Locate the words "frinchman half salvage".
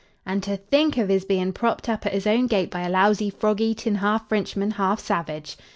4.27-5.57